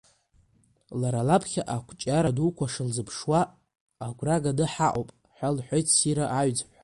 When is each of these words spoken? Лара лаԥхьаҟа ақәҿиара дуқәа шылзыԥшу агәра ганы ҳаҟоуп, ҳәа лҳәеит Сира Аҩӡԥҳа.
Лара 0.99 1.27
лаԥхьаҟа 1.27 1.73
ақәҿиара 1.81 2.31
дуқәа 2.35 2.65
шылзыԥшу 2.73 3.31
агәра 4.05 4.43
ганы 4.43 4.65
ҳаҟоуп, 4.73 5.09
ҳәа 5.35 5.49
лҳәеит 5.55 5.87
Сира 5.95 6.25
Аҩӡԥҳа. 6.39 6.79